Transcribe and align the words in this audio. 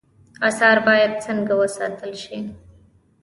آثار 0.49 0.77
باید 0.87 1.11
څنګه 1.25 1.53
وساتل 1.61 2.11
شي؟ 2.23 2.37